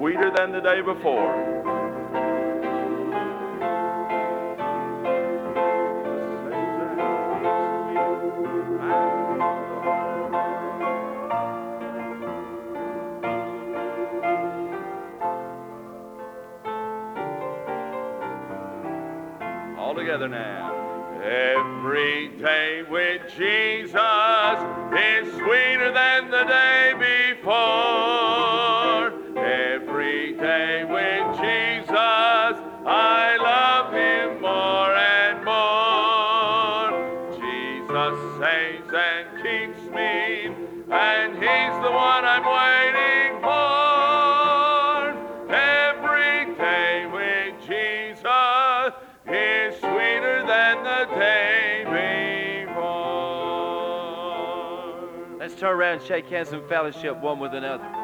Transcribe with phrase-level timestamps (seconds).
[0.00, 1.30] sweeter than the day before.
[19.78, 20.76] All together now.
[21.22, 23.92] Every day with Jesus
[24.96, 27.19] is sweeter than the day before.
[55.80, 57.99] Around shake hands and fellowship one with another.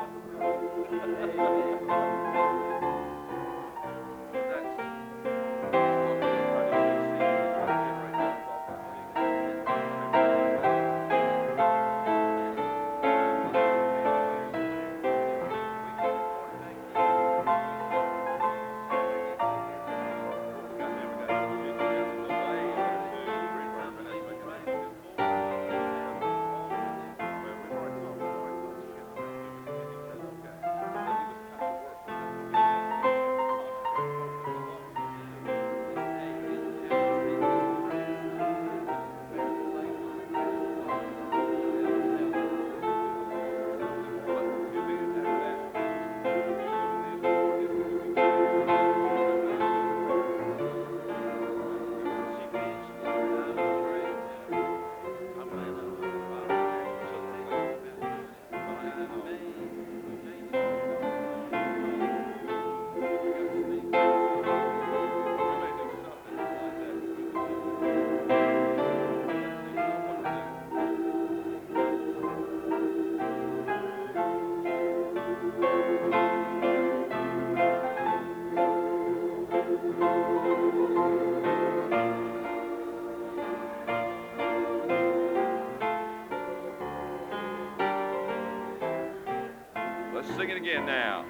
[90.84, 91.25] Now.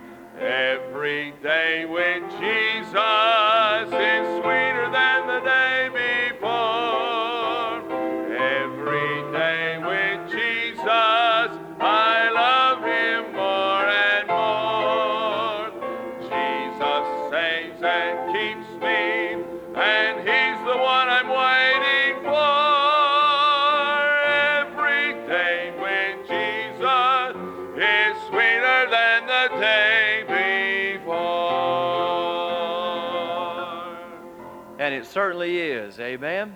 [35.16, 35.98] Certainly is.
[35.98, 36.54] Amen.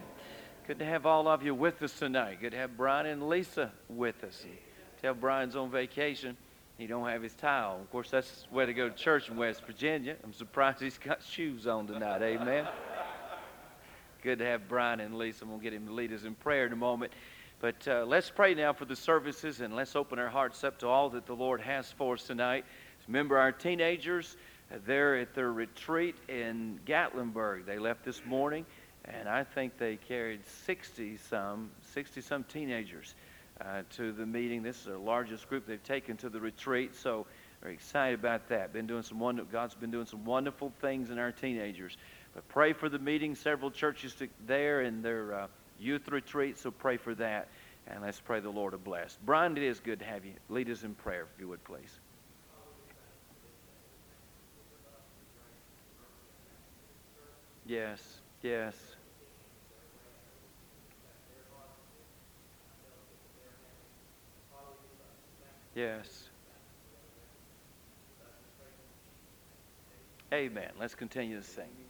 [0.66, 2.42] Good to have all of you with us tonight.
[2.42, 4.44] Good to have Brian and Lisa with us.
[5.00, 6.36] Tell Brian's on vacation.
[6.76, 7.80] He don't have his towel.
[7.80, 10.14] Of course, that's way to go to church in West Virginia.
[10.22, 12.20] I'm surprised he's got shoes on tonight.
[12.20, 12.68] Amen.
[14.22, 15.44] Good to have Brian and Lisa.
[15.44, 17.14] I'm going to get him to lead us in prayer in a moment.
[17.60, 20.86] But uh, let's pray now for the services and let's open our hearts up to
[20.86, 22.66] all that the Lord has for us tonight.
[23.06, 24.36] Remember our teenagers,
[24.86, 27.66] they're at their retreat in Gatlinburg.
[27.66, 28.64] They left this morning,
[29.04, 33.14] and I think they carried 60 some, 60 some teenagers
[33.60, 34.62] uh, to the meeting.
[34.62, 37.26] This is the largest group they've taken to the retreat, so
[37.62, 38.72] we're excited about that.
[38.72, 41.96] Been doing some wonder, God's been doing some wonderful things in our teenagers.
[42.34, 43.34] But pray for the meeting.
[43.34, 44.14] Several churches
[44.46, 45.46] there in their uh,
[45.78, 47.48] youth retreat, so pray for that.
[47.86, 49.18] And let's pray the Lord to bless.
[49.24, 50.32] Brian, it is good to have you.
[50.48, 51.99] Lead us in prayer, if you would, please.
[57.64, 58.96] Yes, yes.
[65.74, 66.30] Yes.
[70.32, 70.72] Amen.
[70.78, 71.89] Let's continue to sing.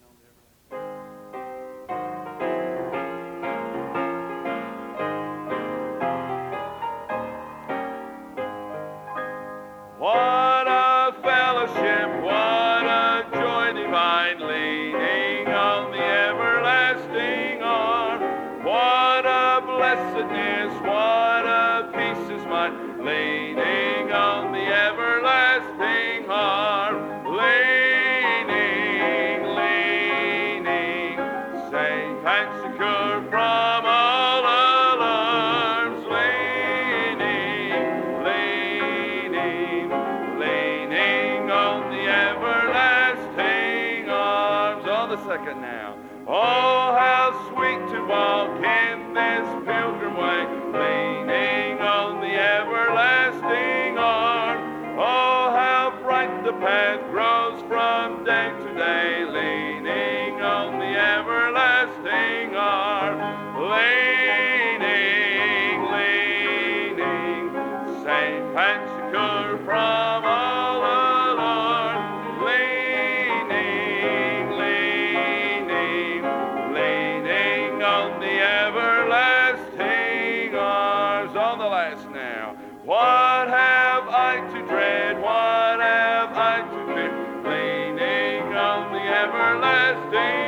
[89.50, 90.39] Everlasting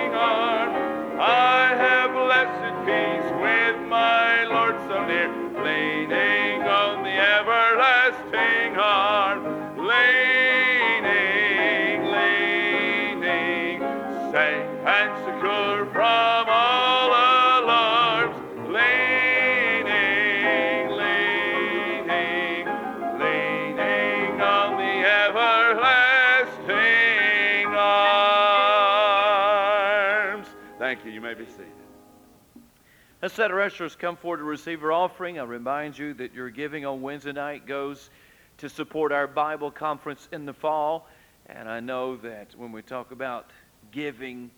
[33.33, 35.41] Let's let our ushers come forward to receive our offering.
[35.41, 38.11] I remind you that your giving on Wednesday night goes
[38.59, 41.09] to support our Bible conference in the fall.
[41.47, 43.49] And I know that when we talk about
[43.91, 44.51] giving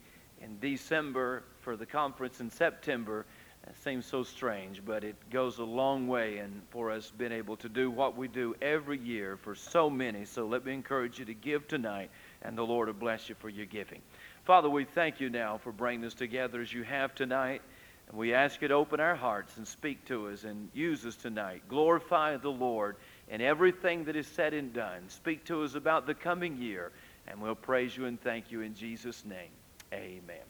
[0.42, 3.26] in December for the conference in September,
[3.64, 7.56] that seems so strange, but it goes a long way and for us being able
[7.58, 10.24] to do what we do every year for so many.
[10.24, 12.10] So let me encourage you to give tonight,
[12.42, 14.02] and the Lord will bless you for your giving.
[14.42, 17.62] Father, we thank you now for bringing us together as you have tonight.
[18.08, 21.16] And we ask you to open our hearts and speak to us and use us
[21.16, 21.62] tonight.
[21.68, 22.96] Glorify the Lord
[23.28, 25.08] in everything that is said and done.
[25.08, 26.92] Speak to us about the coming year,
[27.26, 29.50] and we'll praise you and thank you in Jesus' name.
[29.92, 30.42] Amen.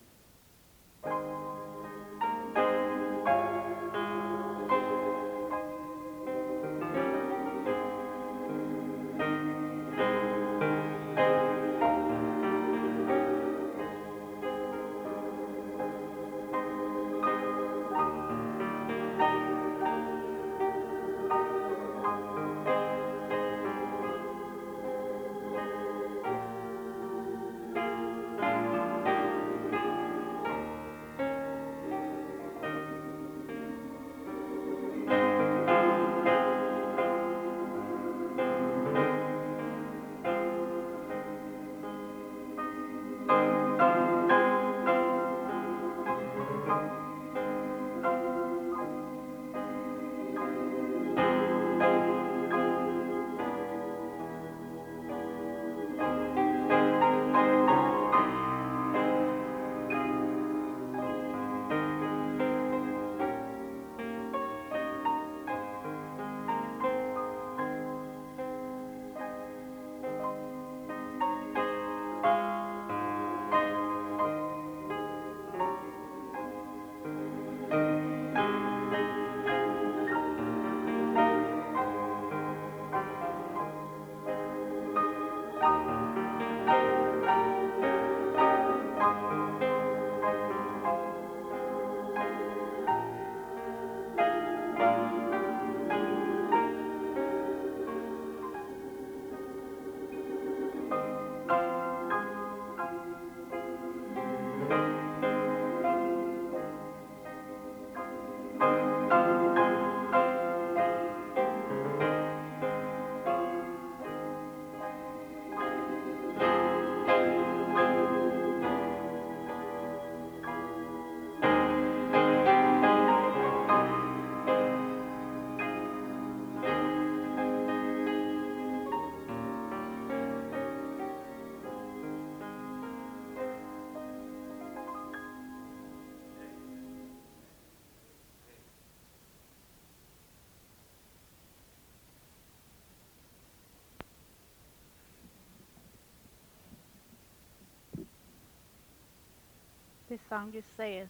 [150.15, 151.09] This song just says,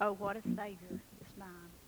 [0.00, 1.83] Oh, what a Savior is mine.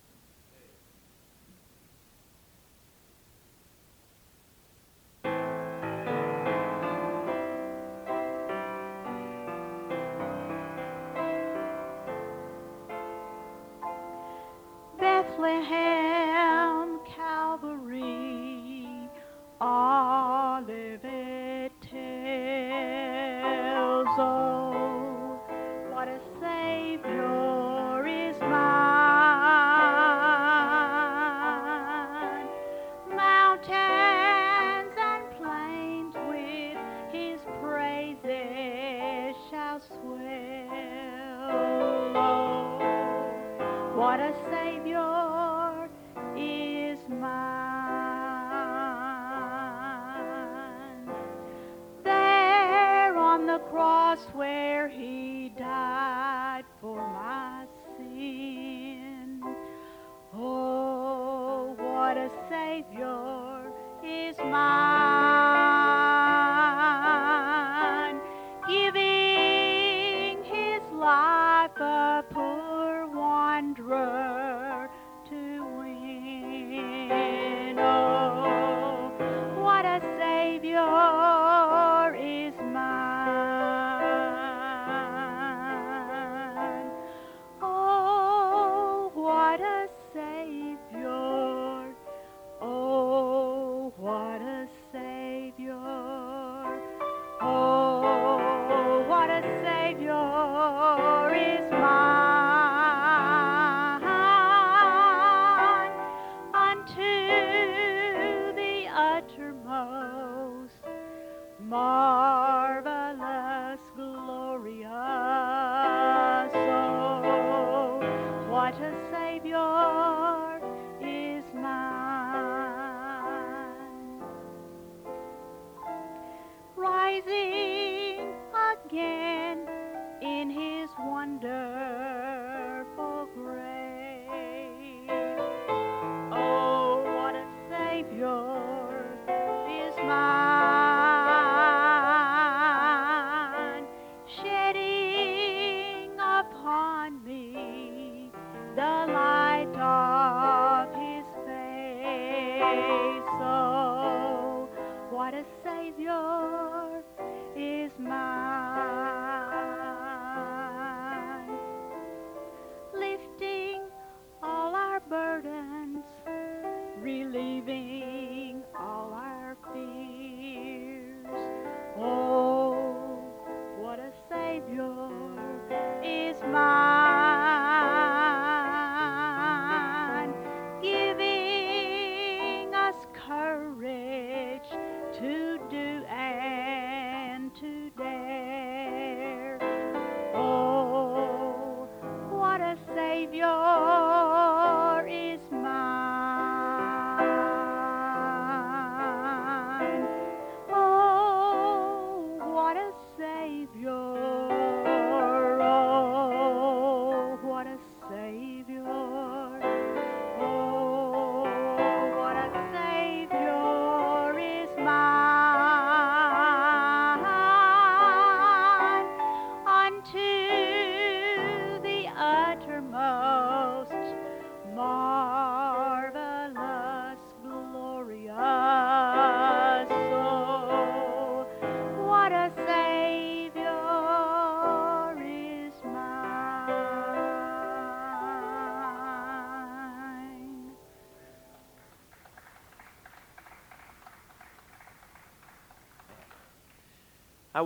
[203.17, 204.26] Savior.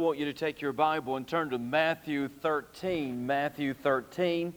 [0.01, 3.27] Want you to take your Bible and turn to Matthew 13.
[3.27, 4.51] Matthew 13.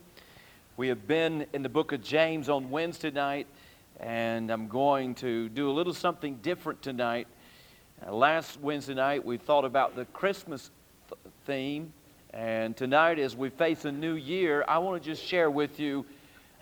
[0.75, 3.45] We have been in the book of James on Wednesday night,
[3.99, 7.27] and I'm going to do a little something different tonight.
[8.03, 10.71] Uh, last Wednesday night, we thought about the Christmas
[11.09, 11.93] th- theme,
[12.31, 16.07] and tonight, as we face a new year, I want to just share with you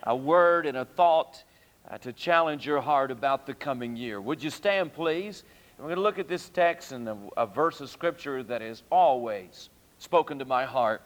[0.03, 1.41] a word and a thought
[1.89, 4.19] uh, to challenge your heart about the coming year.
[4.19, 5.45] Would you stand, please?
[5.77, 8.61] And we're going to look at this text and a, a verse of Scripture that
[8.61, 11.01] has always spoken to my heart.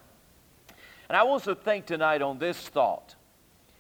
[1.10, 3.16] And I to think tonight on this thought.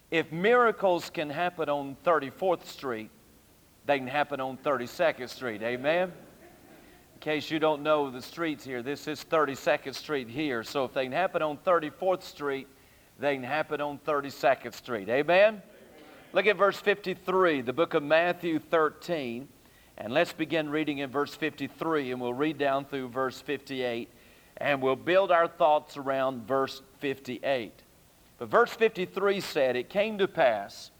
[0.09, 3.09] If miracles can happen on 34th Street,
[3.85, 5.61] they can happen on 32nd Street.
[5.61, 6.13] Amen?
[7.15, 10.63] In case you don't know the streets here, this is 32nd Street here.
[10.63, 12.67] So if they can happen on 34th Street,
[13.19, 15.09] they can happen on 32nd Street.
[15.09, 15.61] Amen?
[16.31, 19.49] Look at verse 53, the book of Matthew 13.
[19.99, 24.09] And let's begin reading in verse 53, and we'll read down through verse 58,
[24.57, 27.73] and we'll build our thoughts around verse 58.
[28.37, 30.91] But verse 53 said, It came to pass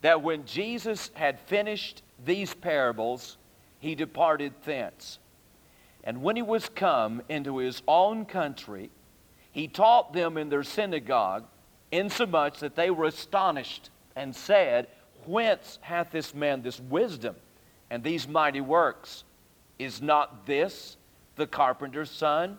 [0.00, 3.36] that when Jesus had finished these parables,
[3.78, 5.20] he departed thence.
[6.02, 8.90] And when he was come into his own country,
[9.52, 11.44] he taught them in their synagogue,
[11.92, 14.88] insomuch that they were astonished and said,
[15.24, 17.36] Whence hath this man this wisdom
[17.92, 19.22] and these mighty works?
[19.78, 20.96] Is not this
[21.36, 22.56] the carpenter's son?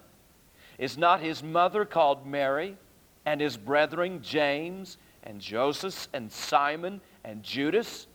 [0.77, 2.77] Is not his mother called Mary,
[3.25, 8.05] and his brethren James and Joseph and Simon and Judas?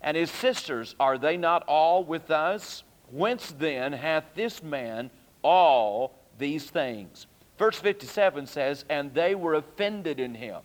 [0.00, 2.84] And his sisters, are they not all with us?
[3.10, 5.10] Whence then hath this man
[5.42, 7.26] all these things?
[7.58, 10.60] Verse 57 says, And they were offended in him.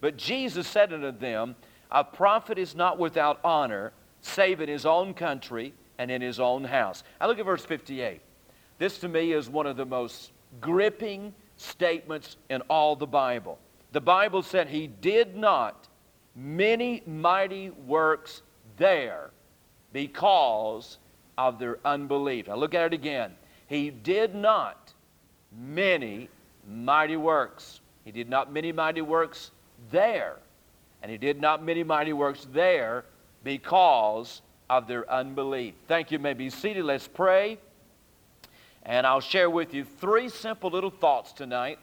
[0.00, 1.56] But Jesus said unto them,
[1.90, 3.92] A prophet is not without honor,
[4.24, 7.04] save in his own country and in his own house.
[7.20, 8.20] I look at verse 58.
[8.78, 13.58] This to me is one of the most gripping statements in all the Bible.
[13.92, 15.88] The Bible said he did not
[16.34, 18.42] many mighty works
[18.76, 19.30] there
[19.92, 20.98] because
[21.38, 22.48] of their unbelief.
[22.48, 23.32] Now look at it again.
[23.68, 24.92] He did not
[25.56, 26.28] many
[26.68, 27.80] mighty works.
[28.04, 29.52] He did not many mighty works
[29.90, 30.38] there.
[31.02, 33.04] And he did not many mighty works there
[33.44, 35.74] because of their unbelief.
[35.86, 36.18] Thank you.
[36.18, 36.84] you may be seated.
[36.84, 37.58] Let's pray.
[38.82, 41.78] And I'll share with you three simple little thoughts tonight,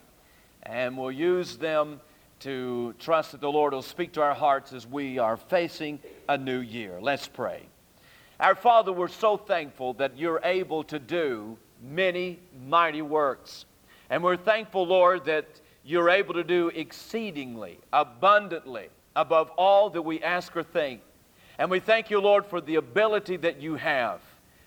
[0.62, 2.00] and we'll use them
[2.40, 6.36] to trust that the Lord will speak to our hearts as we are facing a
[6.36, 6.98] new year.
[7.00, 7.62] Let's pray.
[8.40, 13.64] Our Father, we're so thankful that you're able to do many mighty works.
[14.10, 15.46] And we're thankful, Lord, that
[15.84, 21.00] you're able to do exceedingly, abundantly, above all that we ask or think.
[21.58, 24.20] And we thank you, Lord, for the ability that you have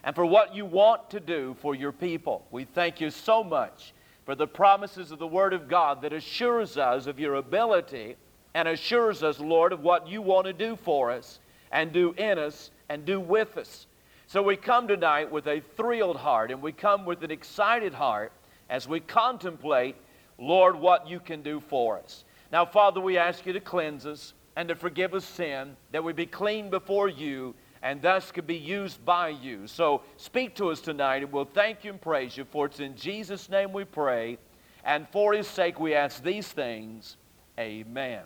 [0.04, 2.46] and for what you want to do for your people.
[2.52, 3.94] We thank you so much
[4.26, 8.16] for the promises of the Word of God that assures us of your ability
[8.54, 11.40] and assures us, Lord, of what you want to do for us
[11.72, 13.88] and do in us and do with us.
[14.28, 18.32] So we come tonight with a thrilled heart and we come with an excited heart
[18.70, 19.96] as we contemplate,
[20.38, 22.24] Lord, what you can do for us.
[22.52, 26.14] Now, Father, we ask you to cleanse us and to forgive us sin, that we
[26.14, 29.68] be clean before you and thus could be used by you.
[29.68, 32.96] So speak to us tonight, and we'll thank you and praise you, for it's in
[32.96, 34.40] Jesus' name we pray,
[34.84, 37.16] and for his sake we ask these things.
[37.60, 38.24] Amen.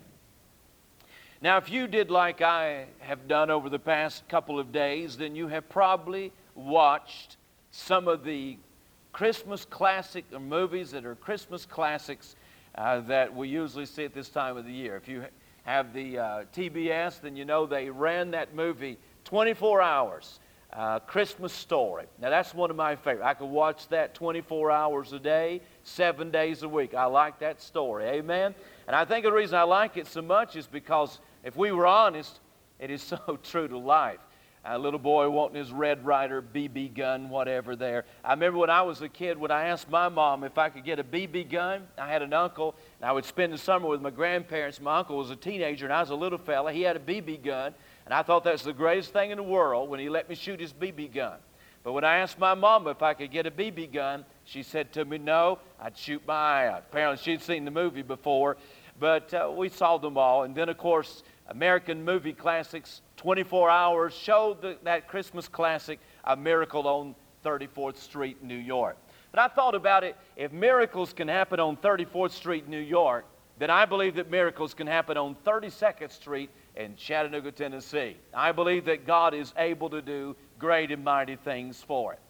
[1.42, 5.34] Now, if you did like I have done over the past couple of days, then
[5.34, 7.36] you have probably watched
[7.70, 8.56] some of the
[9.12, 12.34] Christmas classic movies that are Christmas classics
[12.76, 14.96] uh, that we usually see at this time of the year.
[14.96, 15.24] If you
[15.70, 20.40] have the uh, TBS, then you know they ran that movie 24 hours.
[20.72, 22.06] Uh, Christmas story.
[22.20, 23.26] Now, that's one of my favorites.
[23.26, 26.94] I could watch that 24 hours a day, seven days a week.
[26.94, 28.04] I like that story.
[28.04, 28.54] Amen?
[28.86, 31.88] And I think the reason I like it so much is because if we were
[31.88, 32.38] honest,
[32.78, 34.20] it is so true to life.
[34.62, 38.04] A little boy wanting his Red Ryder BB gun, whatever there.
[38.22, 40.84] I remember when I was a kid, when I asked my mom if I could
[40.84, 44.02] get a BB gun, I had an uncle, and I would spend the summer with
[44.02, 44.78] my grandparents.
[44.78, 46.72] My uncle was a teenager, and I was a little fella.
[46.74, 47.72] He had a BB gun,
[48.04, 50.34] and I thought that was the greatest thing in the world when he let me
[50.34, 51.38] shoot his BB gun.
[51.82, 54.92] But when I asked my mom if I could get a BB gun, she said
[54.92, 56.84] to me, no, I'd shoot my eye out.
[56.90, 58.58] Apparently, she'd seen the movie before,
[58.98, 60.42] but uh, we saw them all.
[60.42, 66.34] And then, of course, American movie classics, 24 Hours, showed the, that Christmas classic, A
[66.34, 68.96] Miracle on 34th Street, New York.
[69.30, 73.26] But I thought about it if miracles can happen on 34th Street, New York,
[73.58, 78.16] then I believe that miracles can happen on 32nd Street in Chattanooga, Tennessee.
[78.32, 82.20] I believe that God is able to do great and mighty things for it,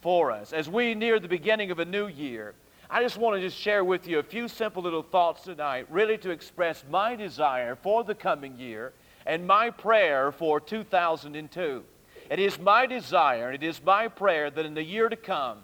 [0.00, 0.52] for us.
[0.52, 2.54] As we near the beginning of a new year,
[2.88, 6.18] I just want to just share with you a few simple little thoughts tonight, really
[6.18, 8.92] to express my desire for the coming year
[9.26, 11.84] and my prayer for 2002.
[12.30, 15.58] It is my desire, and it is my prayer that in the year to come,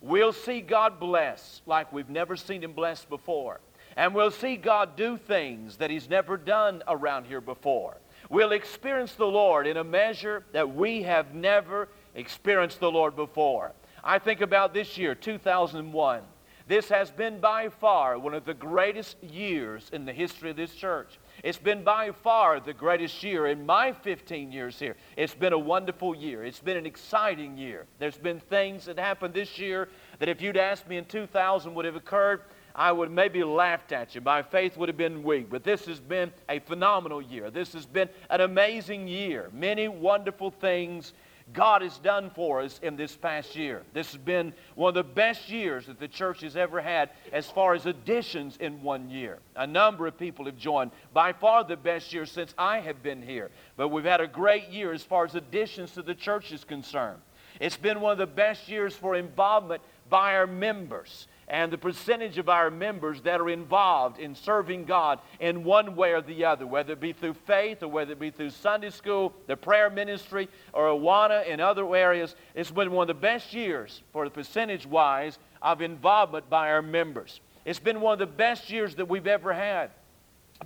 [0.00, 3.60] we'll see God bless like we've never seen Him bless before.
[3.96, 7.96] And we'll see God do things that He's never done around here before.
[8.28, 13.72] We'll experience the Lord in a measure that we have never experienced the Lord before.
[14.02, 16.22] I think about this year, 2001.
[16.70, 20.72] This has been by far one of the greatest years in the history of this
[20.72, 21.18] church.
[21.42, 24.96] It's been by far the greatest year in my 15 years here.
[25.16, 26.44] It's been a wonderful year.
[26.44, 27.86] It's been an exciting year.
[27.98, 31.84] There's been things that happened this year that if you'd asked me in 2000 would
[31.84, 32.42] have occurred,
[32.74, 34.20] I would maybe laughed at you.
[34.20, 35.50] My faith would have been weak.
[35.50, 37.50] But this has been a phenomenal year.
[37.50, 39.50] This has been an amazing year.
[39.52, 41.14] Many wonderful things
[41.52, 43.82] God has done for us in this past year.
[43.92, 47.50] This has been one of the best years that the church has ever had as
[47.50, 49.38] far as additions in one year.
[49.56, 50.90] A number of people have joined.
[51.12, 53.50] By far the best year since I have been here.
[53.76, 57.20] But we've had a great year as far as additions to the church is concerned.
[57.60, 62.38] It's been one of the best years for involvement by our members and the percentage
[62.38, 66.64] of our members that are involved in serving God in one way or the other,
[66.64, 70.48] whether it be through faith or whether it be through Sunday school, the prayer ministry,
[70.72, 72.36] or Awana in other areas.
[72.54, 76.82] It's been one of the best years for the percentage wise of involvement by our
[76.82, 77.40] members.
[77.64, 79.90] It's been one of the best years that we've ever had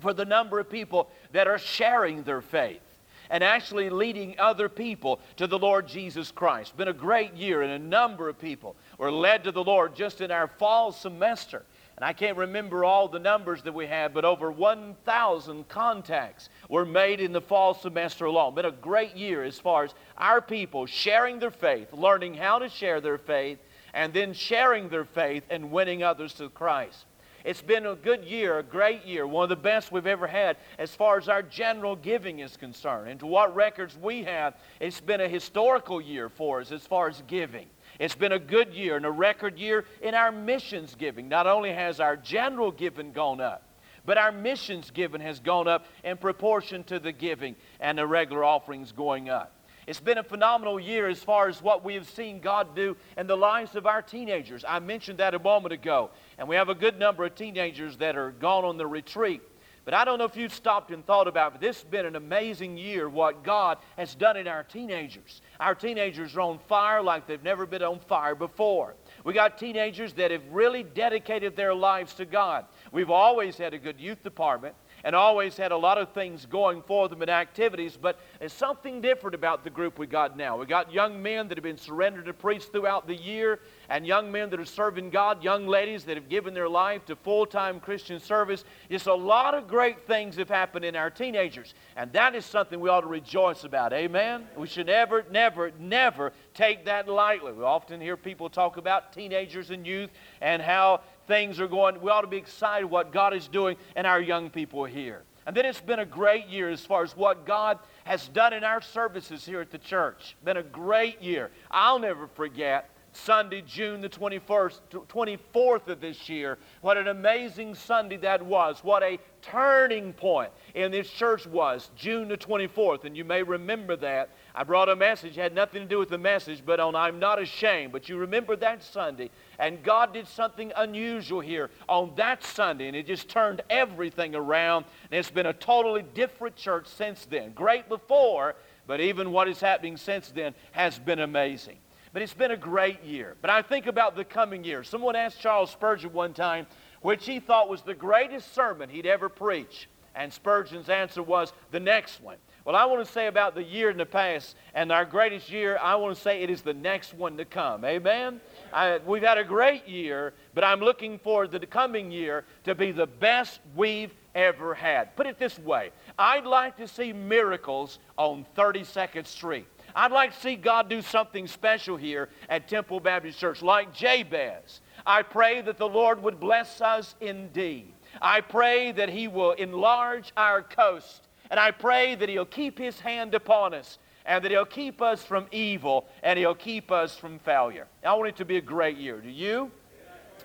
[0.01, 2.83] for the number of people that are sharing their faith
[3.31, 6.77] and actually leading other people to the Lord Jesus Christ.
[6.77, 10.21] Been a great year, and a number of people were led to the Lord just
[10.21, 11.65] in our fall semester.
[11.97, 16.85] And I can't remember all the numbers that we had, but over 1,000 contacts were
[16.85, 18.55] made in the fall semester alone.
[18.57, 22.69] Been a great year as far as our people sharing their faith, learning how to
[22.69, 23.59] share their faith,
[23.93, 27.05] and then sharing their faith and winning others to Christ.
[27.45, 30.57] It's been a good year, a great year, one of the best we've ever had
[30.79, 33.11] as far as our general giving is concerned.
[33.11, 37.07] And to what records we have, it's been a historical year for us as far
[37.07, 37.67] as giving.
[37.99, 41.29] It's been a good year and a record year in our missions giving.
[41.29, 43.63] Not only has our general giving gone up,
[44.05, 48.45] but our missions giving has gone up in proportion to the giving and the regular
[48.45, 49.53] offerings going up.
[49.87, 53.27] It's been a phenomenal year as far as what we have seen God do in
[53.27, 54.65] the lives of our teenagers.
[54.67, 56.11] I mentioned that a moment ago.
[56.39, 59.43] And we have a good number of teenagers that are gone on the retreat.
[59.85, 62.07] But I don't know if you've stopped and thought about it, but this has been
[62.07, 65.43] an amazing year, what God has done in our teenagers.
[65.61, 68.95] Our teenagers are on fire like they've never been on fire before.
[69.25, 72.65] We got teenagers that have really dedicated their lives to God.
[72.93, 76.83] We've always had a good youth department and always had a lot of things going
[76.83, 80.57] for them and activities, but there's something different about the group we got now.
[80.57, 84.33] We got young men that have been surrendered to priests throughout the year, and young
[84.33, 87.81] men that are serving God, young ladies that have given their life to full time
[87.81, 88.65] Christian service.
[88.91, 92.81] Just a lot of great things have happened in our teenagers, and that is something
[92.81, 93.93] we ought to rejoice about.
[93.93, 94.47] Amen?
[94.57, 97.53] We should never, never, never take that lightly.
[97.53, 102.01] We often hear people talk about teenagers and youth and how things are going.
[102.01, 105.23] We ought to be excited what God is doing and our young people here.
[105.47, 108.65] And then it's been a great year as far as what God has done in
[108.65, 110.37] our services here at the church.
[110.43, 111.51] Been a great year.
[111.71, 116.59] I'll never forget Sunday, June the 21st, 24th of this year.
[116.81, 118.83] What an amazing Sunday that was.
[118.83, 123.05] What a turning point in this church was, June the 24th.
[123.05, 124.31] And you may remember that.
[124.57, 127.43] I brought a message, had nothing to do with the message, but on I'm Not
[127.43, 127.91] Ashamed.
[127.91, 129.31] But you remember that Sunday.
[129.59, 134.85] And God did something unusual here on that Sunday, and it just turned everything around.
[135.11, 137.53] And it's been a totally different church since then.
[137.53, 138.55] Great before,
[138.87, 141.79] but even what is happening since then has been amazing.
[142.13, 143.35] But it's been a great year.
[143.41, 144.85] But I think about the coming year.
[144.85, 146.69] Someone asked Charles Spurgeon one time
[147.05, 149.91] which he thought was the greatest sermon he'd ever preach.
[150.15, 152.37] And Spurgeon's answer was the next one.
[152.65, 155.79] Well, I want to say about the year in the past and our greatest year,
[155.83, 157.85] I want to say it is the next one to come.
[157.85, 158.41] Amen?
[158.73, 162.91] I, we've had a great year, but I'm looking for the coming year to be
[162.91, 165.15] the best we've ever had.
[165.15, 169.67] Put it this way I'd like to see miracles on 32nd Street.
[169.95, 174.81] I'd like to see God do something special here at Temple Baptist Church, like Jabez.
[175.07, 177.93] I pray that the Lord would bless us indeed.
[178.23, 181.24] I pray that He will enlarge our coast.
[181.51, 185.25] And I pray that He'll keep His hand upon us and that He'll keep us
[185.25, 187.87] from evil and He'll keep us from failure.
[188.05, 189.21] I want it to be a great year.
[189.21, 189.71] Do you?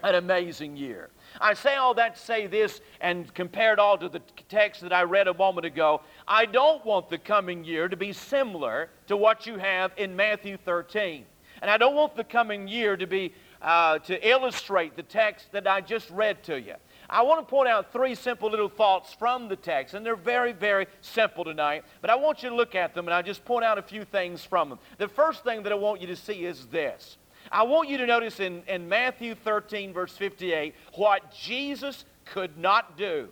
[0.02, 1.10] An amazing year.
[1.42, 4.94] I say all that to say this and compare it all to the text that
[4.94, 6.02] I read a moment ago.
[6.26, 10.56] I don't want the coming year to be similar to what you have in Matthew
[10.56, 11.26] 13.
[11.62, 15.68] And I don't want the coming year to be uh, to illustrate the text that
[15.68, 16.76] I just read to you.
[17.10, 20.54] I want to point out three simple little thoughts from the text, and they're very,
[20.54, 23.66] very simple tonight, but I want you to look at them and I just point
[23.66, 24.80] out a few things from them.
[24.98, 27.18] The first thing that I want you to see is this.
[27.52, 32.96] I want you to notice in, in Matthew 13, verse 58, what Jesus could not
[32.96, 33.30] do.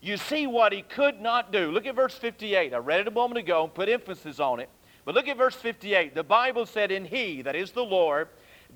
[0.00, 1.70] You see what he could not do.
[1.70, 2.72] Look at verse 58.
[2.72, 4.70] I read it a moment ago and put emphasis on it.
[5.04, 6.14] But look at verse 58.
[6.14, 8.28] The Bible said, In he, that is the Lord,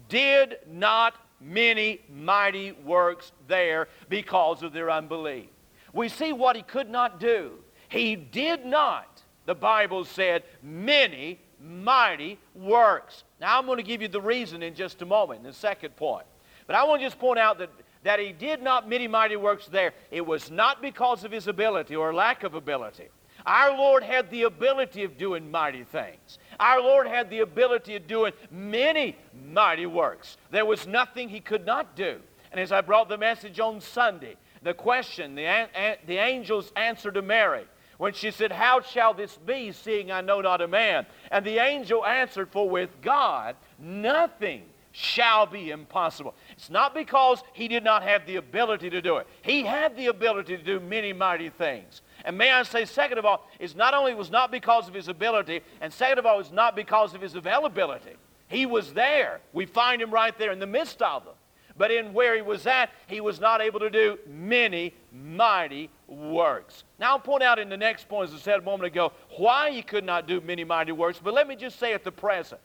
[0.09, 5.49] did not many mighty works there because of their unbelief.
[5.93, 7.53] We see what he could not do.
[7.89, 13.25] He did not, the Bible said, many mighty works.
[13.41, 16.27] Now, I'm going to give you the reason in just a moment, the second point.
[16.67, 17.71] But I want to just point out that,
[18.05, 19.93] that he did not many mighty works there.
[20.11, 23.09] It was not because of his ability or lack of ability.
[23.45, 26.39] Our Lord had the ability of doing mighty things.
[26.61, 29.17] Our Lord had the ability of doing many
[29.51, 30.37] mighty works.
[30.51, 32.21] There was nothing he could not do.
[32.51, 35.67] And as I brought the message on Sunday, the question, the,
[36.07, 37.65] the angel's answer to Mary,
[37.99, 41.07] when she said, How shall this be, seeing I know not a man?
[41.31, 46.35] And the angel answered, For with God nothing shall be impossible.
[46.51, 49.27] It's not because he did not have the ability to do it.
[49.43, 52.03] He had the ability to do many mighty things.
[52.25, 55.09] And may I say, second of all, it's not only was not because of his
[55.09, 58.13] ability, and second of all, it's not because of his availability.
[58.49, 59.41] He was there.
[59.53, 61.35] We find him right there in the midst of them.
[61.77, 66.85] But in where he was at, he was not able to do many mighty works.
[66.99, 69.71] Now, I'll point out in the next point, as I said a moment ago, why
[69.71, 71.19] he could not do many mighty works.
[71.23, 72.61] But let me just say at the present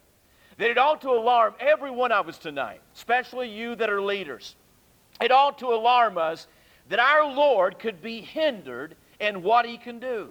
[0.57, 4.55] that it ought to alarm every one of us tonight, especially you that are leaders.
[5.21, 6.47] It ought to alarm us
[6.89, 10.29] that our Lord could be hindered in what he can do.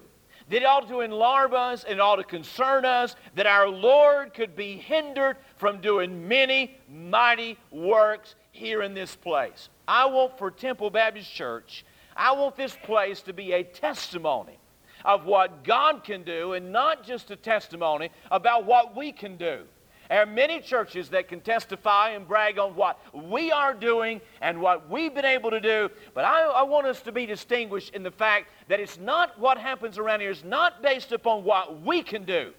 [0.49, 4.33] That it ought to alarm us and it ought to concern us that our Lord
[4.33, 9.68] could be hindered from doing many mighty works here in this place.
[9.88, 11.85] I want for Temple Baptist Church,
[12.16, 14.59] I want this place to be a testimony
[15.05, 19.64] of what God can do and not just a testimony about what we can do.
[20.09, 24.61] There are many churches that can testify and brag on what we are doing and
[24.61, 28.03] what we've been able to do, but I, I, want us to be distinguished in
[28.03, 32.03] the fact that it's not what happens around here is not based upon what we
[32.03, 32.53] can do.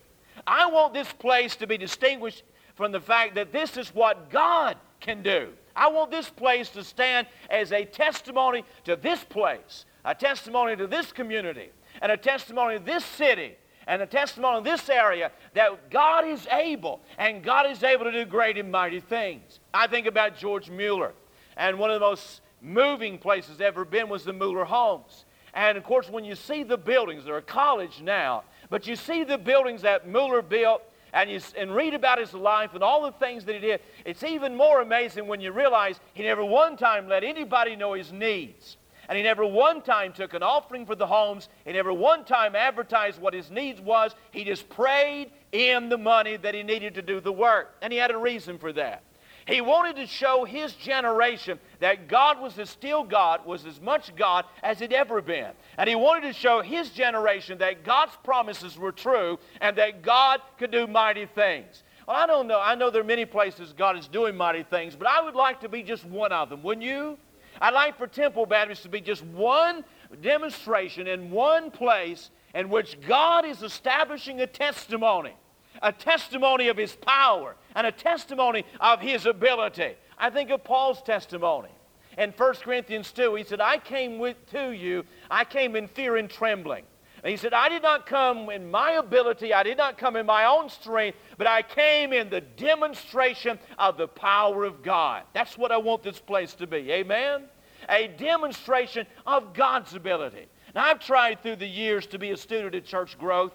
[0.45, 2.43] I want this place to be distinguished
[2.75, 5.49] from the fact that this is what God can do.
[5.75, 10.87] I want this place to stand as a testimony to this place, a testimony to
[10.87, 11.69] this community,
[12.01, 13.55] and a testimony to this city,
[13.87, 18.11] and a testimony in this area that God is able, and God is able to
[18.11, 19.59] do great and mighty things.
[19.73, 21.13] I think about George Mueller,
[21.55, 25.25] and one of the most moving places ever been was the Mueller homes.
[25.53, 29.23] And of course, when you see the buildings, they're a college now, but you see
[29.23, 33.11] the buildings that Mueller built and, you, and read about his life and all the
[33.13, 37.07] things that he did, it's even more amazing when you realize he never one time
[37.07, 38.76] let anybody know his needs.
[39.07, 41.49] And he never one time took an offering for the homes.
[41.65, 44.13] He never one time advertised what his needs was.
[44.31, 47.75] He just prayed in the money that he needed to do the work.
[47.81, 49.03] And he had a reason for that.
[49.47, 54.13] He wanted to show his generation that God was as still God, was as much
[54.13, 55.51] God as it ever been.
[55.77, 60.41] And he wanted to show his generation that God's promises were true and that God
[60.57, 61.83] could do mighty things.
[62.05, 62.59] Well, I don't know.
[62.59, 65.61] I know there are many places God is doing mighty things, but I would like
[65.61, 67.17] to be just one of them, wouldn't you?
[67.61, 69.83] I'd like for Temple Baptist to be just one
[70.21, 75.33] demonstration in one place in which God is establishing a testimony,
[75.81, 79.95] a testimony of His power, and a testimony of His ability.
[80.17, 81.69] I think of Paul's testimony.
[82.17, 86.17] In 1 Corinthians 2, he said, I came with, to you, I came in fear
[86.17, 86.83] and trembling.
[87.23, 90.25] And he said, I did not come in my ability, I did not come in
[90.25, 95.23] my own strength, but I came in the demonstration of the power of God.
[95.33, 96.91] That's what I want this place to be.
[96.91, 97.45] Amen?
[97.89, 100.47] A demonstration of God's ability.
[100.75, 103.53] Now, I've tried through the years to be a student of church growth.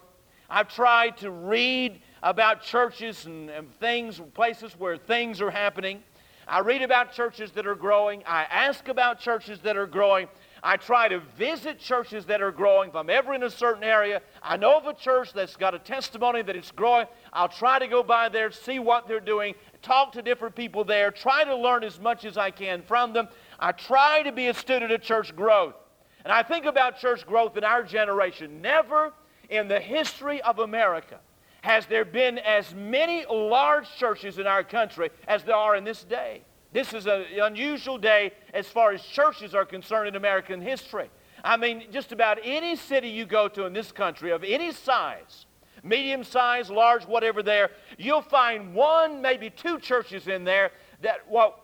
[0.51, 6.03] I've tried to read about churches and, and things, places where things are happening.
[6.47, 8.23] I read about churches that are growing.
[8.27, 10.29] I ask about churches that are growing.
[10.65, 12.91] I try to visit churches that are growing.
[12.91, 15.79] If I'm ever in a certain area, I know of a church that's got a
[15.79, 17.07] testimony that it's growing.
[17.33, 21.11] I'll try to go by there, see what they're doing, talk to different people there,
[21.11, 23.29] try to learn as much as I can from them.
[23.59, 25.75] I try to be a student of church growth.
[26.25, 28.63] And I think about church growth in our generation.
[28.63, 29.13] Never
[29.51, 31.19] in the history of America
[31.63, 36.05] has there been as many large churches in our country as there are in this
[36.05, 36.43] day.
[36.73, 41.11] This is an unusual day as far as churches are concerned in American history.
[41.45, 45.47] I mean, just about any city you go to in this country of any size,
[45.83, 50.71] medium size, large, whatever there, you'll find one, maybe two churches in there
[51.03, 51.59] that what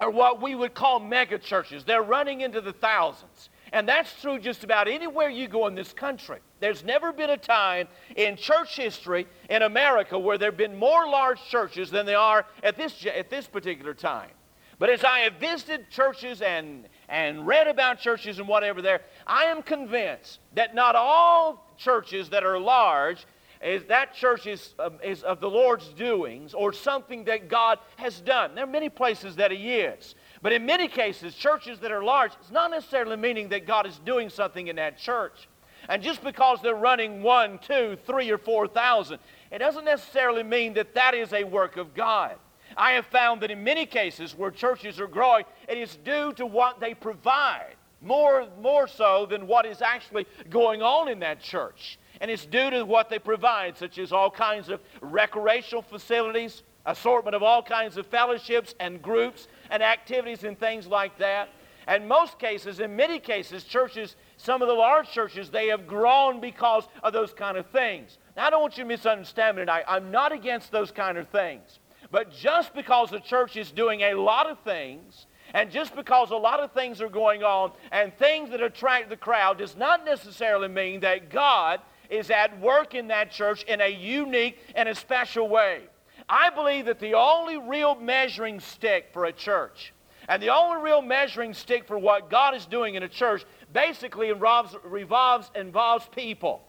[0.00, 1.84] are what we would call mega churches.
[1.84, 3.48] They're running into the thousands.
[3.74, 6.38] And that's true just about anywhere you go in this country.
[6.60, 11.08] There's never been a time in church history in America where there have been more
[11.08, 14.30] large churches than there are at this, at this particular time.
[14.78, 19.46] But as I have visited churches and, and read about churches and whatever there, I
[19.46, 23.26] am convinced that not all churches that are large
[23.60, 28.20] is that church is, um, is of the Lord's doings or something that God has
[28.20, 28.54] done.
[28.54, 30.14] There are many places that He is.
[30.44, 33.98] But in many cases, churches that are large, it's not necessarily meaning that God is
[34.04, 35.48] doing something in that church.
[35.88, 40.74] And just because they're running one, two, three, or four thousand, it doesn't necessarily mean
[40.74, 42.36] that that is a work of God.
[42.76, 46.44] I have found that in many cases where churches are growing, it is due to
[46.44, 51.98] what they provide, more, more so than what is actually going on in that church.
[52.20, 57.34] And it's due to what they provide, such as all kinds of recreational facilities, assortment
[57.34, 61.48] of all kinds of fellowships and groups and activities and things like that.
[61.88, 66.40] And most cases, in many cases, churches, some of the large churches, they have grown
[66.40, 68.18] because of those kind of things.
[68.36, 69.84] Now, I don't want you to misunderstand me tonight.
[69.88, 71.80] I'm not against those kind of things.
[72.12, 76.36] But just because the church is doing a lot of things, and just because a
[76.36, 80.68] lot of things are going on, and things that attract the crowd, does not necessarily
[80.68, 85.48] mean that God is at work in that church in a unique and a special
[85.48, 85.82] way.
[86.28, 89.92] I believe that the only real measuring stick for a church
[90.28, 94.30] and the only real measuring stick for what God is doing in a church basically
[94.30, 96.62] involves, revolves, involves people.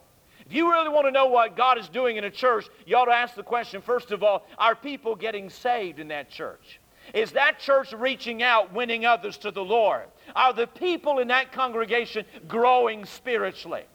[0.46, 3.06] If you really want to know what God is doing in a church, you ought
[3.06, 6.80] to ask the question, first of all, are people getting saved in that church?
[7.14, 10.06] Is that church reaching out, winning others to the Lord?
[10.36, 13.86] Are the people in that congregation growing spiritually?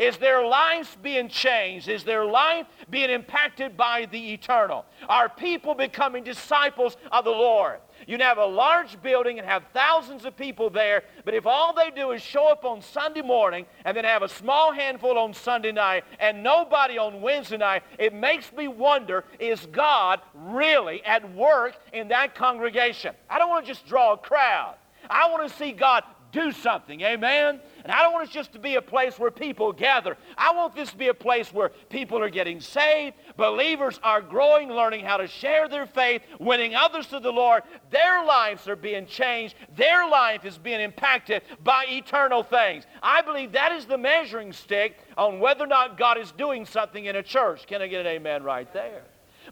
[0.00, 1.86] Is their lives being changed?
[1.86, 4.86] Is their life being impacted by the eternal?
[5.10, 7.80] Are people becoming disciples of the Lord?
[8.06, 11.74] You can have a large building and have thousands of people there, but if all
[11.74, 15.34] they do is show up on Sunday morning and then have a small handful on
[15.34, 21.30] Sunday night and nobody on Wednesday night, it makes me wonder is God really at
[21.34, 23.14] work in that congregation?
[23.28, 24.76] I don't want to just draw a crowd.
[25.10, 27.00] I want to see God do something.
[27.02, 27.60] Amen?
[27.90, 30.16] And I don't want it just to be a place where people gather.
[30.38, 34.68] I want this to be a place where people are getting saved, believers are growing,
[34.68, 37.64] learning how to share their faith, winning others to the Lord.
[37.90, 42.84] Their lives are being changed, their life is being impacted by eternal things.
[43.02, 47.06] I believe that is the measuring stick on whether or not God is doing something
[47.06, 47.66] in a church.
[47.66, 49.02] Can I get an amen right there?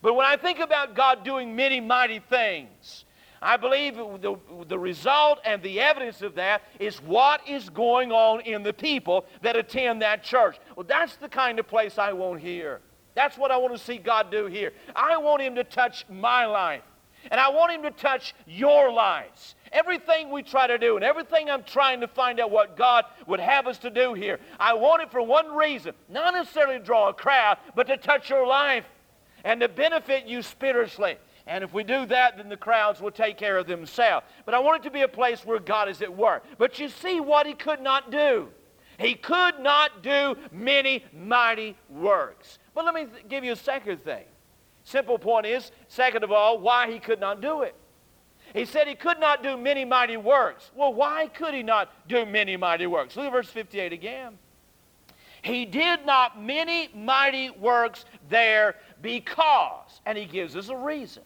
[0.00, 3.04] But when I think about God doing many mighty things,
[3.40, 8.40] I believe the, the result and the evidence of that is what is going on
[8.40, 10.58] in the people that attend that church.
[10.76, 12.80] Well, that's the kind of place I want here.
[13.14, 14.72] That's what I want to see God do here.
[14.94, 16.82] I want Him to touch my life,
[17.30, 19.56] and I want Him to touch your lives.
[19.72, 23.40] Everything we try to do and everything I'm trying to find out what God would
[23.40, 27.08] have us to do here, I want it for one reason not necessarily to draw
[27.08, 28.84] a crowd, but to touch your life
[29.44, 31.16] and to benefit you spiritually.
[31.48, 34.26] And if we do that, then the crowds will take care of themselves.
[34.44, 36.44] But I want it to be a place where God is at work.
[36.58, 38.48] But you see what he could not do.
[38.98, 42.58] He could not do many mighty works.
[42.74, 44.24] But let me th- give you a second thing.
[44.84, 47.74] Simple point is, second of all, why he could not do it.
[48.52, 50.70] He said he could not do many mighty works.
[50.74, 53.16] Well, why could he not do many mighty works?
[53.16, 54.38] Look at verse 58 again.
[55.40, 61.22] He did not many mighty works there because, and he gives us a reason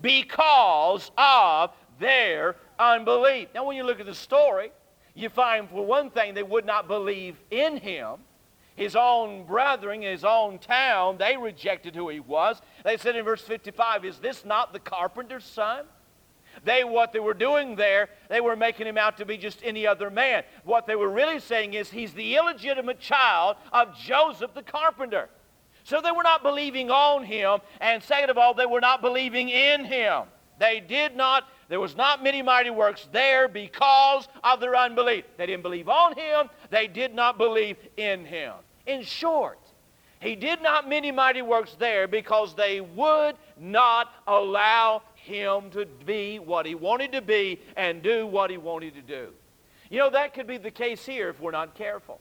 [0.00, 3.48] because of their unbelief.
[3.54, 4.72] Now, when you look at the story,
[5.14, 8.16] you find, for one thing, they would not believe in him.
[8.76, 12.60] His own brethren, his own town, they rejected who he was.
[12.84, 15.84] They said in verse 55, Is this not the carpenter's son?
[16.64, 19.86] They, what they were doing there, they were making him out to be just any
[19.86, 20.44] other man.
[20.64, 25.28] What they were really saying is he's the illegitimate child of Joseph the carpenter.
[25.84, 29.50] So they were not believing on him, and second of all, they were not believing
[29.50, 30.22] in him.
[30.58, 35.24] They did not, there was not many mighty works there because of their unbelief.
[35.36, 38.54] They didn't believe on him, they did not believe in him.
[38.86, 39.58] In short,
[40.20, 46.38] he did not many mighty works there because they would not allow him to be
[46.38, 49.28] what he wanted to be and do what he wanted to do.
[49.90, 52.20] You know, that could be the case here if we're not careful.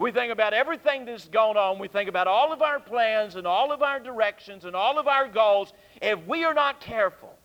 [0.00, 1.78] We think about everything that's gone on.
[1.78, 5.06] We think about all of our plans and all of our directions and all of
[5.06, 5.74] our goals.
[6.00, 7.36] If we are not careful,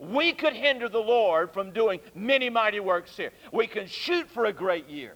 [0.00, 3.30] we could hinder the Lord from doing many mighty works here.
[3.52, 5.14] We can shoot for a great year.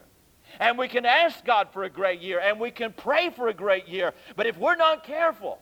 [0.61, 2.39] And we can ask God for a great year.
[2.39, 4.13] And we can pray for a great year.
[4.37, 5.59] But if we're not careful,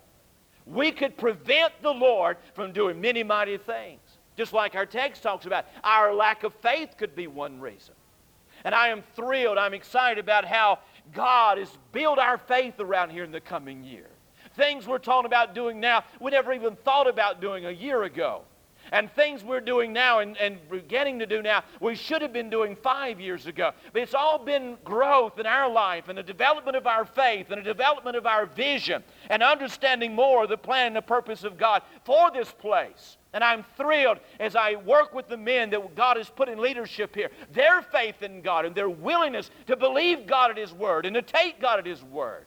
[0.68, 4.00] we could prevent the Lord from doing many mighty things.
[4.38, 7.96] Just like our text talks about, our lack of faith could be one reason.
[8.64, 10.80] And I am thrilled, I'm excited about how
[11.14, 14.08] God is build our faith around here in the coming year.
[14.56, 18.44] Things we're talking about doing now, we never even thought about doing a year ago.
[18.92, 22.50] And things we're doing now and, and beginning to do now, we should have been
[22.50, 23.72] doing five years ago.
[23.94, 27.60] But it's all been growth in our life and the development of our faith and
[27.60, 31.58] the development of our vision and understanding more of the plan and the purpose of
[31.58, 33.18] God for this place.
[33.34, 37.16] And I'm thrilled as I work with the men that God has put in leadership
[37.16, 37.30] here.
[37.54, 41.22] Their faith in God and their willingness to believe God at His Word and to
[41.22, 42.46] take God at His Word.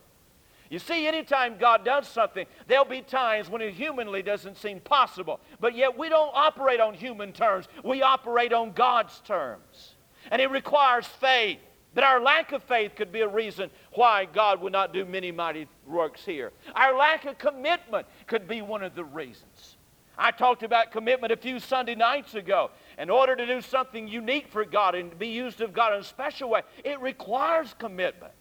[0.73, 5.39] You see, anytime God does something, there'll be times when it humanly doesn't seem possible.
[5.61, 7.69] But yet we don't operate on human terms.
[7.85, 9.97] We operate on God's terms.
[10.31, 11.59] And it requires faith.
[11.93, 15.31] But our lack of faith could be a reason why God would not do many
[15.31, 16.53] mighty works here.
[16.75, 19.77] Our lack of commitment could be one of the reasons.
[20.17, 22.71] I talked about commitment a few Sunday nights ago.
[22.97, 26.05] In order to do something unique for God and be used of God in a
[26.05, 28.33] special way, it requires commitment.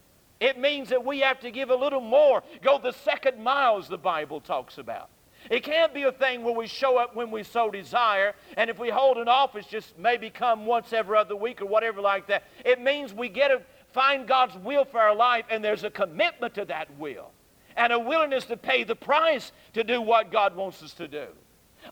[0.42, 3.98] It means that we have to give a little more, go the second miles the
[3.98, 5.10] Bible talks about.
[5.50, 8.80] It can't be a thing where we show up when we so desire, and if
[8.80, 12.44] we hold an office, just maybe come once every other week or whatever like that.
[12.66, 13.62] It means we get to
[13.94, 17.32] find God's will for our life, and there's a commitment to that will,
[17.76, 21.28] and a willingness to pay the price to do what God wants us to do.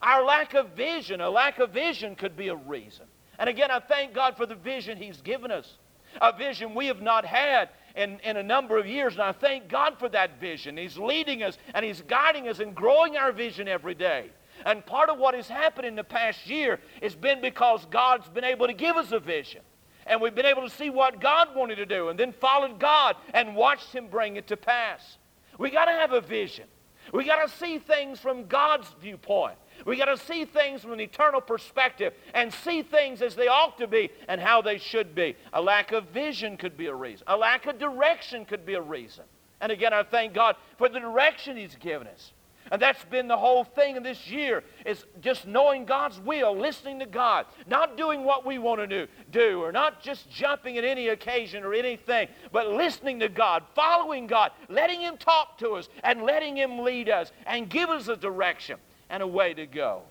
[0.02, 3.06] Our lack of vision, a lack of vision could be a reason.
[3.38, 5.78] And again, I thank God for the vision He's given us.
[6.20, 9.68] A vision we have not had in, in a number of years, and I thank
[9.68, 10.76] God for that vision.
[10.76, 14.30] He's leading us and He's guiding us and growing our vision every day.
[14.64, 18.44] And part of what has happened in the past year has been because God's been
[18.44, 19.62] able to give us a vision.
[20.06, 23.16] And we've been able to see what God wanted to do and then followed God
[23.32, 25.18] and watched Him bring it to pass.
[25.58, 26.66] We got to have a vision.
[27.12, 29.56] We got to see things from God's viewpoint.
[29.86, 33.78] We got to see things from an eternal perspective and see things as they ought
[33.78, 35.36] to be and how they should be.
[35.52, 37.24] A lack of vision could be a reason.
[37.26, 39.24] A lack of direction could be a reason.
[39.60, 42.32] And again, I thank God for the direction He's given us.
[42.70, 47.00] And that's been the whole thing in this year is just knowing God's will, listening
[47.00, 50.84] to God, not doing what we want to do, do, or not just jumping at
[50.84, 55.88] any occasion or anything, but listening to God, following God, letting Him talk to us
[56.04, 58.78] and letting Him lead us and give us a direction
[59.10, 60.02] and a way to go.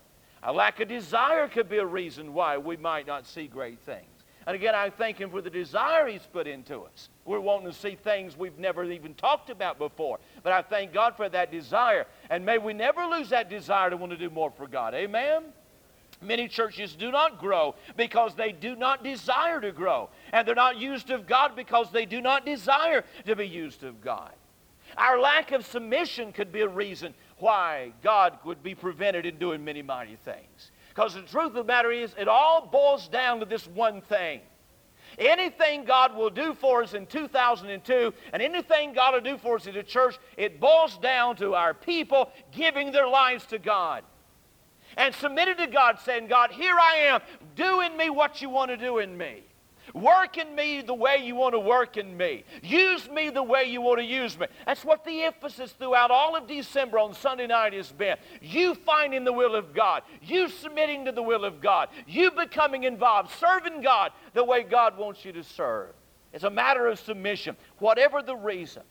[0.42, 4.06] A lack of desire could be a reason why we might not see great things.
[4.46, 7.08] And again, I thank Him for the desire He's put into us.
[7.24, 10.18] We're wanting to see things we've never even talked about before.
[10.42, 12.06] But I thank God for that desire.
[12.30, 14.94] And may we never lose that desire to want to do more for God.
[14.94, 15.44] Amen?
[16.22, 20.10] Many churches do not grow because they do not desire to grow.
[20.32, 24.00] And they're not used of God because they do not desire to be used of
[24.00, 24.32] God.
[24.96, 29.64] Our lack of submission could be a reason why God would be prevented in doing
[29.64, 30.70] many mighty things.
[30.88, 34.40] Because the truth of the matter is, it all boils down to this one thing.
[35.18, 39.66] Anything God will do for us in 2002 and anything God will do for us
[39.66, 44.04] in the church, it boils down to our people giving their lives to God.
[44.96, 47.20] And submitted to God, saying, God, here I am.
[47.54, 49.42] Do in me what you want to do in me.
[49.94, 52.44] Work in me the way you want to work in me.
[52.62, 54.46] Use me the way you want to use me.
[54.66, 58.16] That's what the emphasis throughout all of December on Sunday night has been.
[58.40, 60.02] You finding the will of God.
[60.22, 61.88] You submitting to the will of God.
[62.06, 65.90] You becoming involved, serving God the way God wants you to serve.
[66.32, 68.82] It's a matter of submission, whatever the reason.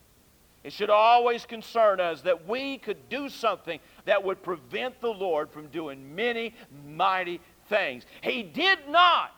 [0.63, 5.49] It should always concern us that we could do something that would prevent the Lord
[5.49, 6.53] from doing many
[6.85, 7.39] mighty
[7.69, 8.05] things.
[8.21, 9.31] He did not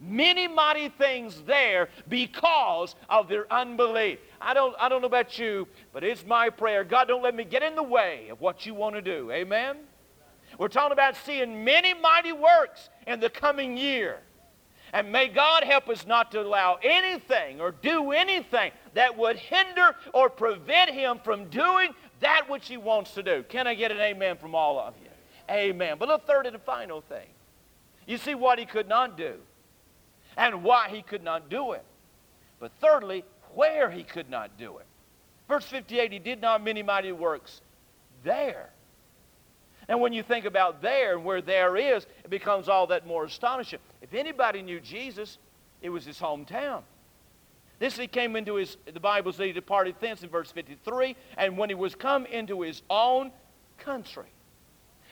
[0.00, 4.18] many mighty things there because of their unbelief.
[4.40, 6.84] I don't, I don't know about you, but it's my prayer.
[6.84, 9.30] God, don't let me get in the way of what you want to do.
[9.30, 9.78] Amen?
[10.58, 14.20] We're talking about seeing many mighty works in the coming year.
[14.92, 19.94] And may God help us not to allow anything or do anything that would hinder
[20.14, 21.90] or prevent Him from doing
[22.20, 23.44] that which He wants to do.
[23.48, 25.10] Can I get an amen from all of you?
[25.50, 25.96] Amen.
[25.98, 27.26] But the third and the final thing.
[28.06, 29.34] You see what He could not do
[30.36, 31.84] and why he could not do it.
[32.60, 33.24] But thirdly,
[33.54, 34.86] where he could not do it.
[35.48, 37.60] Verse 58, he did not many mighty works
[38.24, 38.70] there.
[39.88, 43.24] And when you think about there and where there is, it becomes all that more
[43.24, 43.78] astonishing.
[44.02, 45.38] If anybody knew Jesus,
[45.80, 46.82] it was his hometown.
[47.78, 51.56] This he came into his, the Bible says he departed thence in verse 53, and
[51.56, 53.30] when he was come into his own
[53.78, 54.24] country.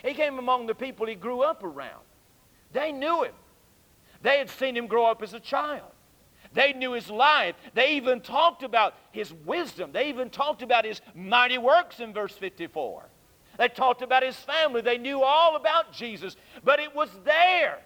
[0.03, 2.03] He came among the people he grew up around.
[2.73, 3.35] They knew him.
[4.25, 5.91] They had seen him grow up as a child.
[6.55, 7.57] They knew his life.
[7.75, 9.93] They even talked about his wisdom.
[9.93, 13.05] They even talked about his mighty works in verse 54.
[13.59, 14.81] They talked about his family.
[14.81, 16.37] They knew all about Jesus.
[16.65, 17.81] But it was there,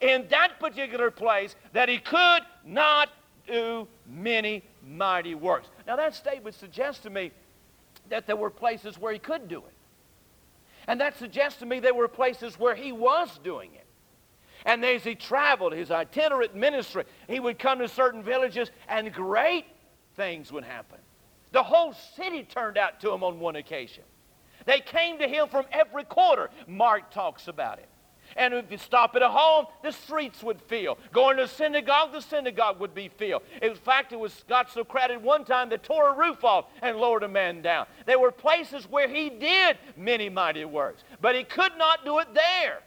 [0.00, 3.08] in that particular place, that he could not
[3.48, 5.68] do many mighty works.
[5.84, 7.32] Now, that statement suggests to me
[8.08, 9.74] that there were places where he could do it.
[10.86, 13.83] And that suggests to me there were places where he was doing it.
[14.64, 19.66] And as he traveled, his itinerant ministry, he would come to certain villages and great
[20.16, 20.98] things would happen.
[21.52, 24.04] The whole city turned out to him on one occasion.
[24.66, 26.50] They came to him from every quarter.
[26.66, 27.88] Mark talks about it.
[28.36, 30.98] And if you stop at a home, the streets would fill.
[31.12, 33.42] Going to a synagogue, the synagogue would be filled.
[33.62, 36.96] In fact, it was got so crowded one time they tore a roof off and
[36.96, 37.86] lowered a man down.
[38.06, 42.28] There were places where he did many mighty works, but he could not do it
[42.34, 42.80] there.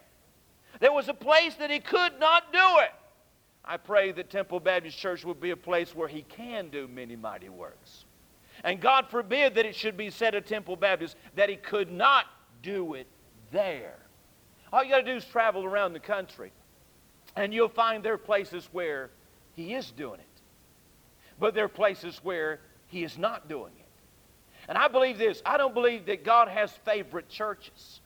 [0.80, 2.92] There was a place that he could not do it.
[3.66, 7.16] I pray that Temple Baptist Church will be a place where he can do many
[7.16, 8.06] mighty works.
[8.64, 12.26] And God forbid that it should be said of Temple Baptist that he could not
[12.64, 13.08] do it
[13.52, 13.98] there.
[14.72, 16.52] All you got to do is travel around the country,
[17.36, 19.10] and you'll find there are places where
[19.56, 20.42] he is doing it.
[21.40, 23.86] But there are places where he is not doing it.
[24.68, 28.02] And I believe this I don't believe that God has favorite churches.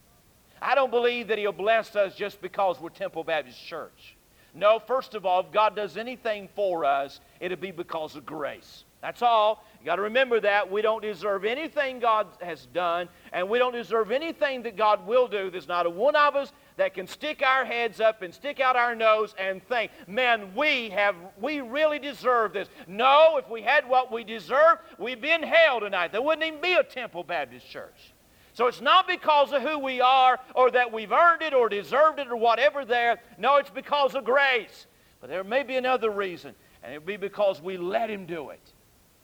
[0.62, 4.16] I don't believe that He'll bless us just because we're Temple Baptist Church.
[4.54, 8.84] No, first of all, if God does anything for us, it'll be because of grace.
[9.02, 9.66] That's all.
[9.80, 10.72] You got to remember that.
[10.72, 15.28] We don't deserve anything God has done, and we don't deserve anything that God will
[15.28, 15.50] do.
[15.50, 18.76] There's not a one of us that can stick our heads up and stick out
[18.76, 22.68] our nose and think, man, we have we really deserve this.
[22.88, 26.12] No, if we had what we deserve, we'd be in hell tonight.
[26.12, 28.14] There wouldn't even be a Temple Baptist Church.
[28.54, 32.20] So it's not because of who we are or that we've earned it or deserved
[32.20, 33.20] it or whatever there.
[33.38, 34.88] No, it's because of grace.
[35.22, 38.50] But there may be another reason, and it would be because we let Him do
[38.50, 38.62] it.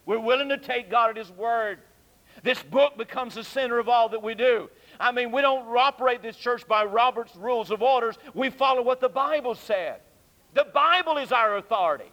[0.06, 1.80] We're willing to take God at His word.
[2.44, 4.70] This book becomes the center of all that we do.
[5.00, 8.18] I mean, we don't operate this church by Robert's rules of orders.
[8.34, 10.02] We follow what the Bible said.
[10.54, 12.12] The Bible is our authority.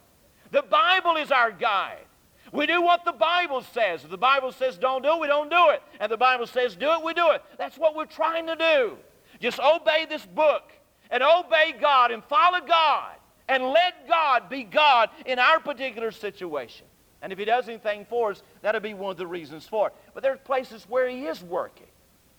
[0.50, 2.06] The Bible is our guide.
[2.54, 4.04] We do what the Bible says.
[4.04, 5.82] If the Bible says don't do it, we don't do it.
[5.98, 7.42] And the Bible says do it, we do it.
[7.58, 8.96] That's what we're trying to do.
[9.40, 10.62] Just obey this book
[11.10, 13.16] and obey God and follow God
[13.48, 16.86] and let God be God in our particular situation.
[17.22, 19.94] And if He does anything for us, that'll be one of the reasons for it.
[20.14, 21.88] But there are places where He is working.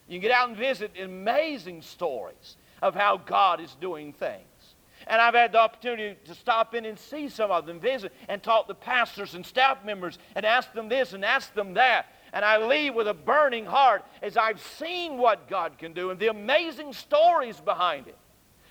[0.07, 4.41] You can get out and visit amazing stories of how God is doing things.
[5.07, 8.41] And I've had the opportunity to stop in and see some of them, visit, and
[8.41, 12.07] talk to pastors and staff members and ask them this and ask them that.
[12.33, 16.19] And I leave with a burning heart as I've seen what God can do and
[16.19, 18.17] the amazing stories behind it.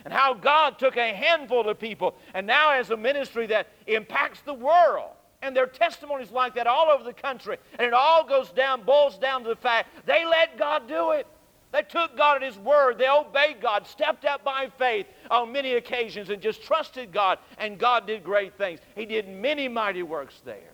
[0.04, 4.40] And how God took a handful of people and now has a ministry that impacts
[4.42, 5.12] the world.
[5.40, 7.56] And there are testimonies like that all over the country.
[7.78, 11.26] And it all goes down, boils down to the fact they let God do it.
[11.74, 12.98] They took God at His word.
[12.98, 17.40] They obeyed God, stepped out by faith on many occasions, and just trusted God.
[17.58, 18.78] And God did great things.
[18.94, 20.70] He did many mighty works there.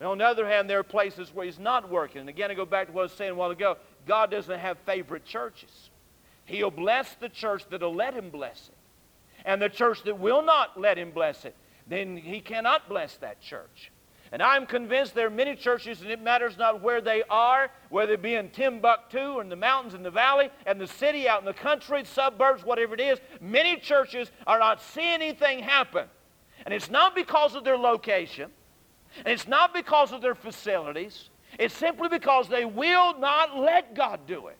[0.00, 2.20] And on the other hand, there are places where He's not working.
[2.20, 3.76] And again, I go back to what I was saying a while ago.
[4.06, 5.90] God doesn't have favorite churches.
[6.46, 9.44] He'll bless the church that'll let Him bless it.
[9.44, 11.54] And the church that will not let Him bless it,
[11.86, 13.92] then He cannot bless that church.
[14.36, 18.12] And I'm convinced there are many churches, and it matters not where they are, whether
[18.12, 21.38] it be in Timbuktu or in the mountains in the valley, and the city, out
[21.40, 23.18] in the country, suburbs, whatever it is.
[23.40, 26.06] Many churches are not seeing anything happen.
[26.66, 28.50] And it's not because of their location,
[29.16, 31.30] and it's not because of their facilities.
[31.58, 34.58] It's simply because they will not let God do it.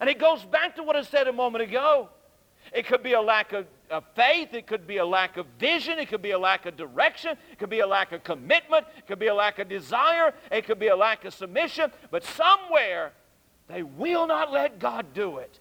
[0.00, 2.08] And it goes back to what I said a moment ago.
[2.72, 4.54] It could be a lack of, of, faith.
[4.54, 5.98] It could be a lack of vision.
[5.98, 7.36] It could be a lack of direction.
[7.50, 8.86] It could be a lack of commitment.
[8.96, 10.34] It could be a lack of desire.
[10.50, 11.92] It could be a lack of submission.
[12.10, 13.12] But somewhere,
[13.68, 15.58] they will not let God do it.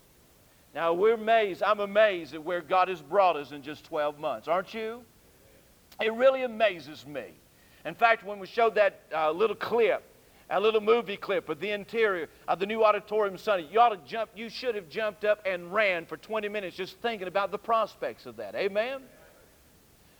[0.73, 1.61] Now, we're amazed.
[1.63, 4.47] I'm amazed at where God has brought us in just 12 months.
[4.47, 5.03] Aren't you?
[6.01, 7.25] It really amazes me.
[7.85, 10.03] In fact, when we showed that uh, little clip,
[10.51, 13.67] a little movie clip of the interior of the new auditorium Sunday.
[13.71, 16.97] You ought to jump, you should have jumped up and ran for 20 minutes just
[16.99, 18.53] thinking about the prospects of that.
[18.53, 19.01] Amen?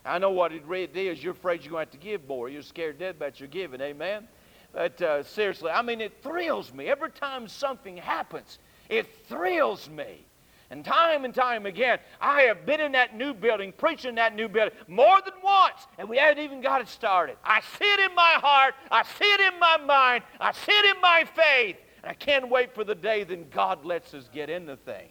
[0.06, 0.64] I know what it
[0.96, 1.22] is.
[1.22, 2.50] You're afraid you're going to have to give more.
[2.50, 3.82] You're scared dead about your giving.
[3.82, 4.28] Amen?
[4.74, 6.88] But uh, seriously, I mean, it thrills me.
[6.88, 8.58] Every time something happens,
[8.90, 10.26] it thrills me.
[10.72, 14.47] And time and time again, I have been in that new building, preaching that new
[14.47, 17.36] building more than once, and we haven't even got it started.
[17.43, 20.95] I see it in my heart, I see it in my mind, I see it
[20.95, 24.49] in my faith, and I can't wait for the day that God lets us get
[24.49, 25.09] in the thing.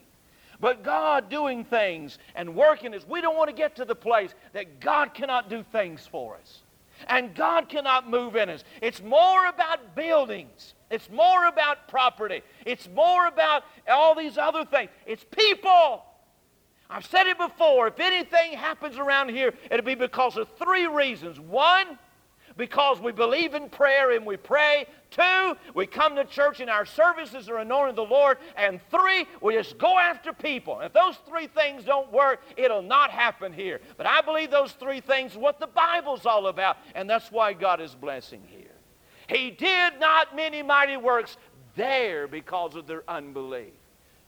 [0.61, 4.34] But God doing things and working us, we don't want to get to the place
[4.54, 6.62] that God cannot do things for us.
[7.09, 8.64] And God cannot move in us.
[8.82, 10.74] It's more about buildings.
[10.90, 12.42] It's more about property.
[12.66, 14.90] It's more about all these other things.
[15.07, 16.05] It's people.
[16.88, 17.86] I've said it before.
[17.86, 21.38] If anything happens around here, it'll be because of three reasons.
[21.38, 21.98] One,
[22.61, 24.84] because we believe in prayer and we pray.
[25.11, 28.36] Two, we come to church and our services are anointing the Lord.
[28.54, 30.78] And three, we just go after people.
[30.80, 33.80] If those three things don't work, it'll not happen here.
[33.96, 36.76] But I believe those three things what the Bible's all about.
[36.94, 38.76] And that's why God is blessing here.
[39.26, 41.38] He did not many mighty works
[41.76, 43.72] there because of their unbelief.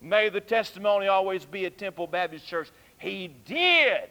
[0.00, 2.70] May the testimony always be at Temple Baptist Church.
[2.96, 4.08] He did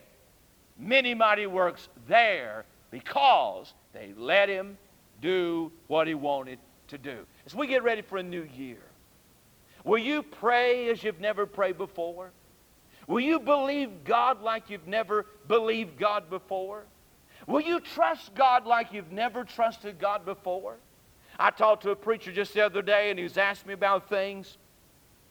[0.78, 4.78] many mighty works there because they let him
[5.22, 7.26] do what he wanted to do.
[7.46, 8.82] As we get ready for a new year,
[9.84, 12.32] will you pray as you've never prayed before?
[13.08, 16.84] Will you believe God like you've never believed God before?
[17.48, 20.78] Will you trust God like you've never trusted God before?
[21.40, 24.10] I talked to a preacher just the other day, and he was asking me about
[24.10, 24.58] things.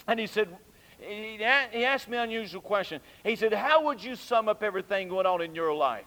[0.09, 0.49] And he said,
[1.01, 3.01] he asked me an unusual question.
[3.25, 6.05] He said, How would you sum up everything going on in your life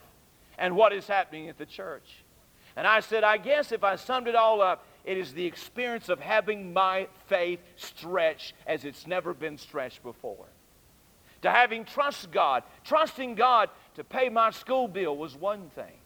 [0.57, 2.22] and what is happening at the church?
[2.75, 6.09] And I said, I guess if I summed it all up, it is the experience
[6.09, 10.47] of having my faith stretched as it's never been stretched before.
[11.41, 15.99] To having trust God, trusting God to pay my school bill was one thing.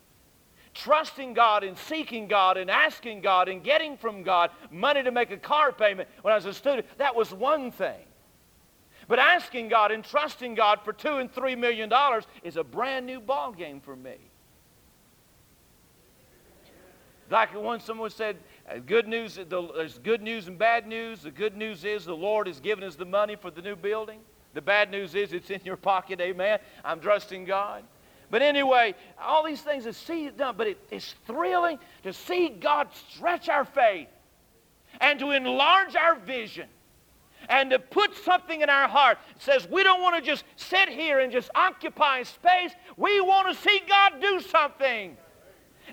[0.74, 5.32] Trusting God and seeking God and asking God and getting from God money to make
[5.32, 8.06] a car payment when I was a student, that was one thing.
[9.08, 13.06] But asking God and trusting God for two and three million dollars is a brand
[13.06, 14.18] new ball game for me.
[17.30, 18.38] Like when someone said,
[18.70, 21.24] uh, good news, there's good news and bad news.
[21.24, 24.20] The good news is the Lord has given us the money for the new building.
[24.54, 26.60] The bad news is it's in your pocket, amen.
[26.86, 27.84] I'm trusting God.
[28.30, 32.50] But anyway, all these things to see it done, but it, it's thrilling to see
[32.50, 34.08] God stretch our faith
[35.00, 36.68] and to enlarge our vision
[37.50, 41.20] and to put something in our heart says we don't want to just sit here
[41.20, 42.72] and just occupy space.
[42.98, 45.16] We want to see God do something.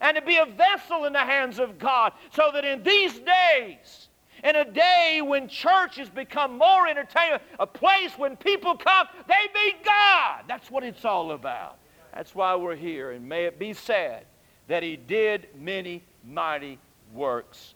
[0.01, 4.09] And to be a vessel in the hands of God so that in these days,
[4.43, 9.49] in a day when church has become more entertainment, a place when people come, they
[9.55, 10.45] meet God.
[10.47, 11.79] That's what it's all about.
[12.13, 13.13] That's why we're here.
[13.13, 14.27] And may it be said
[14.69, 16.79] that he did many mighty
[17.13, 17.75] works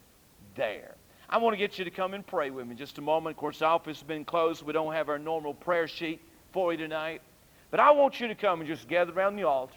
[0.54, 0.94] there.
[1.30, 3.36] I want to get you to come and pray with me just a moment.
[3.36, 4.62] Of course, the office has been closed.
[4.62, 6.20] We don't have our normal prayer sheet
[6.52, 7.20] for you tonight.
[7.70, 9.74] But I want you to come and just gather around the altar.